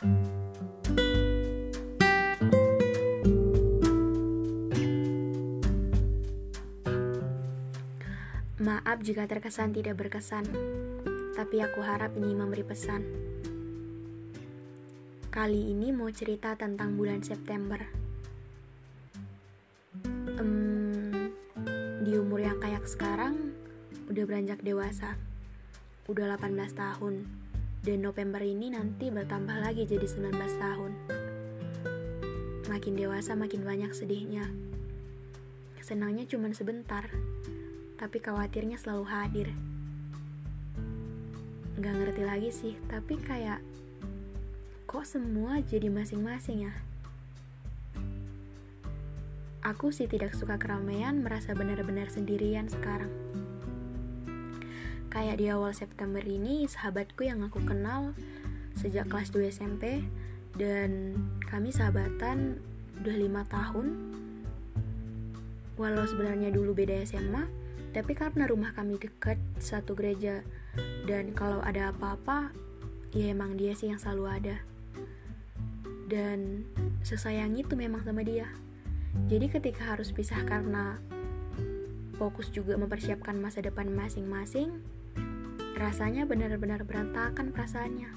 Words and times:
Maaf 0.00 0.16
jika 9.04 9.28
terkesan 9.28 9.76
tidak 9.76 10.00
berkesan, 10.00 10.48
tapi 11.36 11.60
aku 11.60 11.84
harap 11.84 12.16
ini 12.16 12.32
memberi 12.32 12.64
pesan. 12.64 13.04
Kali 15.28 15.68
ini 15.68 15.92
mau 15.92 16.08
cerita 16.08 16.56
tentang 16.56 16.96
bulan 16.96 17.20
September. 17.20 17.84
Um, 20.40 21.28
di 22.08 22.16
umur 22.16 22.40
yang 22.40 22.56
kayak 22.56 22.88
sekarang, 22.88 23.52
udah 24.08 24.24
beranjak 24.24 24.64
dewasa. 24.64 25.20
Udah 26.08 26.40
18 26.40 26.72
tahun. 26.72 27.39
Dan 27.80 28.04
November 28.04 28.44
ini 28.44 28.68
nanti 28.68 29.08
bertambah 29.08 29.56
lagi 29.56 29.88
jadi 29.88 30.04
19 30.04 30.36
tahun. 30.36 30.92
Makin 32.68 32.92
dewasa 32.92 33.32
makin 33.32 33.64
banyak 33.64 33.88
sedihnya. 33.96 34.44
Senangnya 35.80 36.28
cuma 36.28 36.52
sebentar, 36.52 37.08
tapi 37.96 38.20
khawatirnya 38.20 38.76
selalu 38.76 39.04
hadir. 39.08 39.48
Gak 41.80 41.96
ngerti 41.96 42.22
lagi 42.22 42.50
sih, 42.52 42.74
tapi 42.92 43.16
kayak 43.16 43.64
kok 44.84 45.08
semua 45.08 45.64
jadi 45.64 45.88
masing-masing 45.88 46.68
ya? 46.68 46.74
Aku 49.64 49.88
sih 49.88 50.04
tidak 50.04 50.36
suka 50.36 50.60
keramaian, 50.60 51.24
merasa 51.24 51.56
benar-benar 51.56 52.12
sendirian 52.12 52.68
sekarang. 52.68 53.12
Kayak 55.10 55.42
di 55.42 55.46
awal 55.50 55.74
September 55.74 56.22
ini, 56.22 56.70
sahabatku 56.70 57.26
yang 57.26 57.42
aku 57.42 57.58
kenal 57.66 58.14
sejak 58.78 59.10
kelas 59.10 59.34
2 59.34 59.50
SMP 59.50 60.06
dan 60.54 61.18
kami 61.50 61.74
sahabatan 61.74 62.62
udah 63.02 63.16
lima 63.18 63.42
tahun. 63.50 64.14
Walau 65.74 66.06
sebenarnya 66.06 66.54
dulu 66.54 66.78
beda 66.78 67.02
SMA, 67.02 67.42
tapi 67.90 68.14
karena 68.14 68.46
rumah 68.46 68.70
kami 68.70 69.02
dekat 69.02 69.34
satu 69.58 69.98
gereja 69.98 70.46
dan 71.10 71.34
kalau 71.34 71.58
ada 71.58 71.90
apa-apa, 71.90 72.54
ya 73.10 73.34
emang 73.34 73.58
dia 73.58 73.74
sih 73.74 73.90
yang 73.90 73.98
selalu 73.98 74.24
ada. 74.30 74.56
Dan 76.06 76.70
sesayang 77.02 77.58
itu 77.58 77.74
memang 77.74 78.06
sama 78.06 78.22
dia. 78.22 78.46
Jadi 79.26 79.50
ketika 79.50 79.90
harus 79.90 80.14
pisah 80.14 80.46
karena 80.46 81.02
fokus 82.14 82.52
juga 82.54 82.78
mempersiapkan 82.78 83.34
masa 83.40 83.58
depan 83.58 83.90
masing-masing, 83.90 84.99
Rasanya 85.80 86.28
benar-benar 86.28 86.84
berantakan 86.84 87.56
perasaannya. 87.56 88.12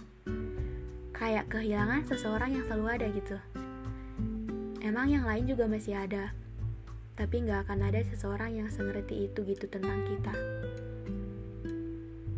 Kayak 1.16 1.48
kehilangan 1.48 2.04
seseorang 2.12 2.60
yang 2.60 2.68
selalu 2.68 2.88
ada 2.92 3.08
gitu. 3.16 3.40
Emang 4.84 5.08
yang 5.08 5.24
lain 5.24 5.48
juga 5.48 5.64
masih 5.72 5.96
ada, 5.96 6.36
tapi 7.16 7.40
nggak 7.40 7.64
akan 7.64 7.88
ada 7.88 8.04
seseorang 8.04 8.60
yang 8.60 8.68
sengerti 8.68 9.32
itu 9.32 9.48
gitu 9.48 9.72
tentang 9.72 9.96
kita. 10.04 10.36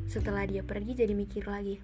Setelah 0.05 0.45
dia 0.45 0.61
pergi 0.61 0.93
jadi 0.93 1.17
mikir 1.17 1.49
lagi. 1.49 1.81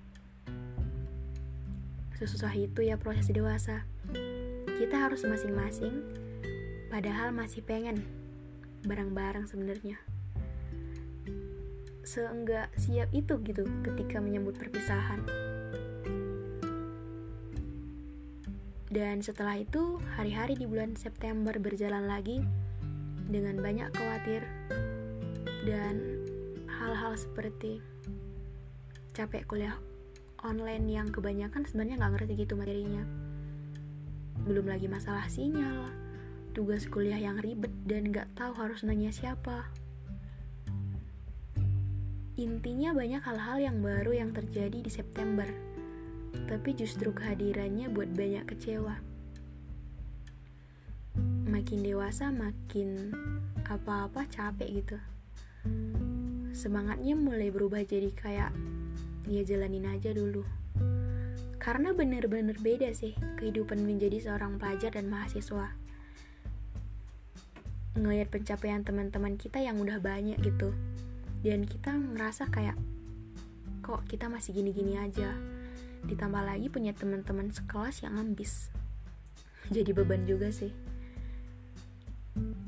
Sesusah 2.21 2.53
itu 2.53 2.85
ya 2.85 3.01
proses 3.01 3.25
dewasa. 3.33 3.89
Kita 4.77 5.09
harus 5.09 5.25
masing-masing, 5.25 5.97
padahal 6.93 7.33
masih 7.33 7.65
pengen 7.65 8.05
bareng-bareng 8.85 9.49
sebenarnya 9.49 10.10
seenggak 12.01 12.73
siap 12.77 13.09
itu 13.13 13.37
gitu 13.45 13.65
ketika 13.85 14.17
menyambut 14.17 14.57
perpisahan. 14.57 15.21
Dan 18.91 19.23
setelah 19.23 19.55
itu, 19.55 20.03
hari-hari 20.19 20.59
di 20.59 20.67
bulan 20.67 20.99
September 20.99 21.55
berjalan 21.55 22.11
lagi 22.11 22.43
dengan 23.31 23.63
banyak 23.63 23.87
khawatir 23.95 24.43
dan 25.63 25.95
hal-hal 26.67 27.15
seperti 27.15 27.79
capek 29.15 29.47
kuliah 29.47 29.79
online 30.43 30.91
yang 30.91 31.07
kebanyakan 31.07 31.63
sebenarnya 31.63 32.03
nggak 32.03 32.13
ngerti 32.19 32.33
gitu 32.43 32.53
materinya. 32.59 33.03
Belum 34.43 34.67
lagi 34.67 34.91
masalah 34.91 35.29
sinyal, 35.31 35.87
tugas 36.51 36.83
kuliah 36.91 37.21
yang 37.21 37.39
ribet 37.39 37.71
dan 37.87 38.11
nggak 38.11 38.27
tahu 38.35 38.51
harus 38.59 38.83
nanya 38.83 39.13
siapa. 39.15 39.71
Intinya 42.39 42.95
banyak 42.95 43.19
hal-hal 43.27 43.59
yang 43.59 43.77
baru 43.83 44.15
yang 44.15 44.31
terjadi 44.31 44.79
di 44.79 44.87
September, 44.87 45.43
tapi 46.47 46.71
justru 46.71 47.11
kehadirannya 47.11 47.91
buat 47.91 48.07
banyak 48.07 48.47
kecewa. 48.47 49.03
Makin 51.51 51.83
dewasa 51.83 52.31
makin 52.31 53.11
apa-apa 53.67 54.31
capek 54.31 54.79
gitu. 54.79 54.97
Semangatnya 56.55 57.19
mulai 57.19 57.51
berubah 57.51 57.83
jadi 57.83 58.07
kayak 58.15 58.55
ya 59.27 59.41
jalanin 59.43 59.91
aja 59.91 60.15
dulu. 60.15 60.47
Karena 61.59 61.91
bener-bener 61.91 62.55
beda 62.63 62.95
sih 62.95 63.11
kehidupan 63.43 63.83
menjadi 63.83 64.31
seorang 64.31 64.55
pelajar 64.55 64.95
dan 64.95 65.11
mahasiswa. 65.11 65.75
Ngelihat 67.99 68.31
pencapaian 68.31 68.87
teman-teman 68.87 69.35
kita 69.35 69.59
yang 69.59 69.83
udah 69.83 69.99
banyak 69.99 70.39
gitu 70.39 70.71
dan 71.41 71.65
kita 71.65 71.89
ngerasa 71.89 72.53
kayak 72.53 72.77
kok 73.81 74.05
kita 74.05 74.29
masih 74.29 74.53
gini-gini 74.53 75.01
aja? 75.01 75.33
Ditambah 76.05 76.45
lagi 76.45 76.69
punya 76.69 76.93
teman-teman 76.93 77.49
sekelas 77.49 78.05
yang 78.05 78.17
ambis 78.21 78.69
jadi 79.75 79.89
beban 79.93 80.29
juga 80.29 80.53
sih. 80.53 80.69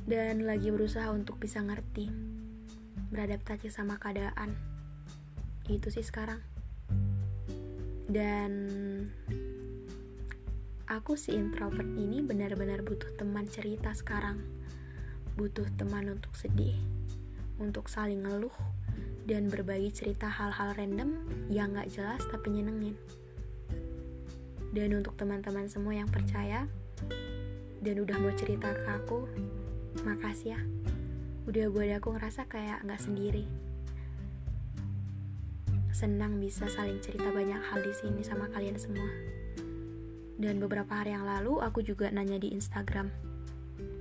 Dan 0.04 0.44
lagi 0.44 0.74
berusaha 0.74 1.08
untuk 1.14 1.40
bisa 1.40 1.62
ngerti 1.62 2.10
beradaptasi 3.14 3.70
sama 3.70 4.02
keadaan. 4.02 4.58
Itu 5.70 5.94
sih 5.94 6.04
sekarang. 6.04 6.42
Dan 8.10 8.52
aku 10.90 11.16
si 11.16 11.34
introvert 11.34 11.88
ini 11.96 12.20
benar-benar 12.26 12.82
butuh 12.82 13.14
teman 13.16 13.48
cerita 13.48 13.94
sekarang. 13.96 14.44
Butuh 15.40 15.66
teman 15.78 16.10
untuk 16.14 16.36
sedih 16.36 17.03
untuk 17.62 17.90
saling 17.90 18.24
ngeluh 18.26 18.54
dan 19.24 19.48
berbagi 19.48 19.92
cerita 19.94 20.28
hal-hal 20.28 20.76
random 20.76 21.16
yang 21.48 21.72
gak 21.76 21.92
jelas 21.92 22.22
tapi 22.28 22.52
nyenengin. 22.52 22.96
Dan 24.74 24.98
untuk 24.98 25.14
teman-teman 25.16 25.70
semua 25.70 25.94
yang 25.94 26.10
percaya 26.10 26.66
dan 27.84 27.96
udah 28.00 28.18
mau 28.18 28.34
cerita 28.34 28.74
ke 28.74 28.88
aku, 28.90 29.30
makasih 30.02 30.58
ya. 30.58 30.62
Udah 31.44 31.68
buat 31.70 31.92
aku 32.00 32.16
ngerasa 32.16 32.48
kayak 32.48 32.82
gak 32.88 33.02
sendiri. 33.04 33.46
Senang 35.94 36.42
bisa 36.42 36.66
saling 36.68 36.98
cerita 37.00 37.30
banyak 37.30 37.60
hal 37.70 37.80
di 37.86 37.94
sini 37.94 38.26
sama 38.26 38.50
kalian 38.50 38.82
semua. 38.82 39.08
Dan 40.42 40.58
beberapa 40.58 40.90
hari 41.00 41.14
yang 41.14 41.30
lalu 41.30 41.62
aku 41.62 41.86
juga 41.86 42.10
nanya 42.10 42.42
di 42.42 42.52
Instagram 42.52 43.14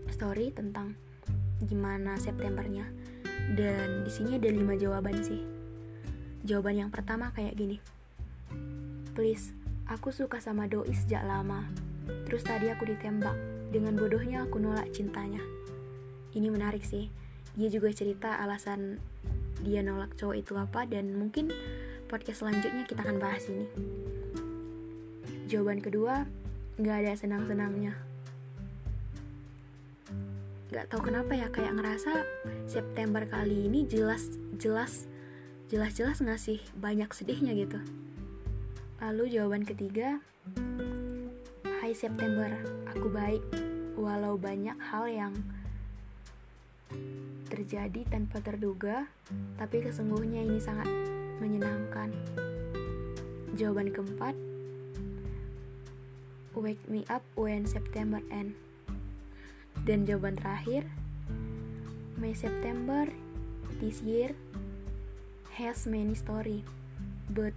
story 0.09 0.51
tentang 0.51 0.97
gimana 1.63 2.19
Septembernya 2.19 2.89
dan 3.53 4.07
di 4.07 4.11
sini 4.11 4.41
ada 4.41 4.49
lima 4.49 4.75
jawaban 4.79 5.21
sih. 5.21 5.43
Jawaban 6.43 6.87
yang 6.87 6.91
pertama 6.91 7.31
kayak 7.37 7.55
gini. 7.55 7.79
Please, 9.13 9.53
aku 9.87 10.11
suka 10.11 10.41
sama 10.41 10.67
doi 10.67 10.91
sejak 10.91 11.23
lama. 11.23 11.69
Terus 12.27 12.43
tadi 12.43 12.73
aku 12.73 12.89
ditembak. 12.89 13.37
Dengan 13.73 13.97
bodohnya 13.97 14.45
aku 14.45 14.61
nolak 14.61 14.89
cintanya. 14.93 15.41
Ini 16.33 16.49
menarik 16.49 16.83
sih. 16.85 17.13
Dia 17.57 17.69
juga 17.69 17.93
cerita 17.93 18.41
alasan 18.41 18.99
dia 19.63 19.85
nolak 19.85 20.19
cowok 20.19 20.37
itu 20.43 20.53
apa 20.59 20.89
dan 20.89 21.15
mungkin 21.15 21.53
podcast 22.11 22.43
selanjutnya 22.43 22.83
kita 22.89 23.05
akan 23.07 23.21
bahas 23.23 23.47
ini. 23.47 23.69
Jawaban 25.47 25.85
kedua, 25.85 26.27
nggak 26.81 26.97
ada 27.05 27.13
senang-senangnya 27.15 27.95
nggak 30.73 30.89
tahu 30.89 31.13
kenapa 31.13 31.37
ya 31.37 31.53
kayak 31.53 31.77
ngerasa 31.77 32.25
September 32.65 33.29
kali 33.29 33.69
ini 33.69 33.85
jelas 33.85 34.33
jelas 34.57 35.05
jelas 35.69 35.93
jelas 35.93 36.19
ngasih 36.25 36.65
banyak 36.81 37.13
sedihnya 37.13 37.53
gitu 37.53 37.77
Lalu 39.03 39.35
jawaban 39.35 39.67
ketiga, 39.67 40.23
Hai 41.83 41.91
September, 41.91 42.47
aku 42.87 43.11
baik 43.11 43.43
walau 43.99 44.39
banyak 44.39 44.79
hal 44.79 45.11
yang 45.11 45.35
terjadi 47.51 48.07
tanpa 48.07 48.39
terduga, 48.39 49.11
tapi 49.59 49.83
sesungguhnya 49.83 50.47
ini 50.47 50.63
sangat 50.63 50.87
menyenangkan. 51.43 52.15
Jawaban 53.59 53.91
keempat, 53.91 54.39
Wake 56.55 56.87
me 56.87 57.03
up 57.11 57.27
when 57.35 57.67
September 57.67 58.23
end. 58.31 58.55
Dan 59.83 60.05
jawaban 60.05 60.37
terakhir, 60.39 60.87
My 62.23 62.31
September 62.39 63.11
this 63.83 63.99
year 64.07 64.31
has 65.59 65.91
many 65.91 66.15
story, 66.15 66.63
but 67.27 67.51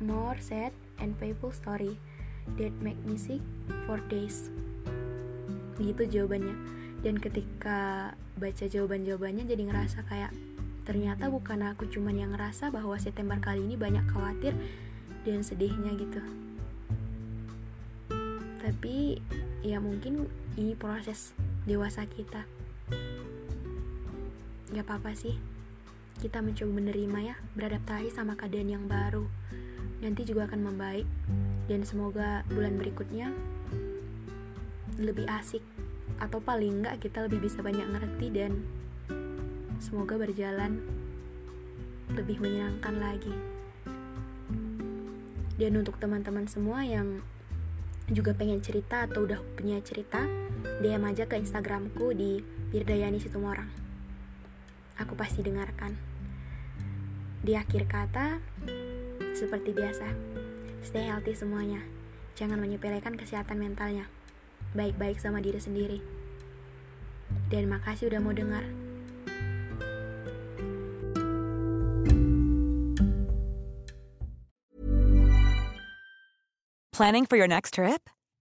more 0.00 0.40
sad 0.40 0.72
and 0.96 1.12
painful 1.20 1.52
story 1.52 2.00
that 2.56 2.72
make 2.80 2.96
me 3.04 3.20
sick 3.20 3.44
for 3.84 4.00
days. 4.08 4.48
Begitu 5.76 6.20
jawabannya. 6.20 6.56
Dan 7.04 7.20
ketika 7.20 8.12
baca 8.40 8.64
jawaban-jawabannya 8.64 9.44
jadi 9.44 9.62
ngerasa 9.68 10.08
kayak 10.08 10.32
ternyata 10.88 11.28
bukan 11.28 11.64
aku 11.68 11.84
cuman 11.88 12.16
yang 12.16 12.32
ngerasa 12.32 12.72
bahwa 12.72 12.96
September 12.96 13.36
kali 13.36 13.68
ini 13.68 13.76
banyak 13.76 14.04
khawatir 14.08 14.56
dan 15.28 15.44
sedihnya 15.44 15.92
gitu. 15.96 16.24
Tapi 18.64 19.20
ya 19.60 19.76
mungkin 19.76 20.24
ini 20.54 20.78
proses 20.78 21.34
dewasa 21.66 22.06
kita. 22.06 22.46
Gak 24.70 24.86
apa-apa 24.86 25.14
sih. 25.18 25.34
Kita 26.14 26.38
mencoba 26.38 26.78
menerima 26.78 27.18
ya 27.26 27.36
Beradaptasi 27.58 28.14
sama 28.14 28.38
keadaan 28.38 28.70
yang 28.70 28.84
baru. 28.86 29.26
Nanti 29.98 30.22
juga 30.22 30.46
akan 30.46 30.60
membaik. 30.62 31.06
Dan 31.66 31.82
semoga 31.82 32.46
bulan 32.50 32.78
berikutnya 32.78 33.34
Lebih 34.98 35.26
asik. 35.26 35.62
Atau 36.22 36.38
paling 36.38 36.82
enggak 36.82 37.02
kita 37.02 37.26
lebih 37.26 37.42
bisa 37.42 37.58
banyak 37.58 37.90
ngerti 37.90 38.26
Dan 38.30 38.62
semoga 39.82 40.14
berjalan 40.14 40.78
Lebih 42.14 42.38
menyenangkan 42.38 42.94
lagi. 43.02 43.34
Dan 45.54 45.78
untuk 45.78 45.98
teman-teman 46.02 46.50
semua 46.50 46.82
yang 46.82 47.22
juga 48.10 48.36
pengen 48.36 48.60
cerita 48.60 49.08
atau 49.08 49.24
udah 49.24 49.40
punya 49.56 49.80
cerita, 49.80 50.20
DM 50.64 51.04
aja 51.04 51.28
ke 51.28 51.36
Instagramku 51.36 52.16
di 52.16 52.40
Birdayani 52.72 53.20
Situmorang. 53.20 53.68
Aku 54.96 55.12
pasti 55.12 55.44
dengarkan. 55.44 55.94
Di 57.44 57.52
akhir 57.54 57.84
kata, 57.84 58.40
seperti 59.36 59.76
biasa, 59.76 60.08
stay 60.80 61.04
healthy 61.04 61.36
semuanya. 61.36 61.84
Jangan 62.34 62.58
menyepelekan 62.58 63.14
kesehatan 63.14 63.60
mentalnya. 63.60 64.08
Baik-baik 64.72 65.20
sama 65.20 65.44
diri 65.44 65.60
sendiri. 65.60 65.98
Dan 67.52 67.68
makasih 67.68 68.08
udah 68.10 68.20
mau 68.24 68.32
dengar. 68.32 68.64
Planning 76.94 77.26
for 77.26 77.34
your 77.34 77.50
next 77.50 77.74
trip? 77.74 78.06